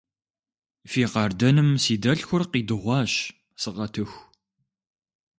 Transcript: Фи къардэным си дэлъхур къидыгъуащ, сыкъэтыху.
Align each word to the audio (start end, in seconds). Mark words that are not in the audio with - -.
Фи 0.89 1.01
къардэным 1.11 1.69
си 1.83 1.95
дэлъхур 2.01 2.43
къидыгъуащ, 2.51 3.11
сыкъэтыху. 3.61 4.21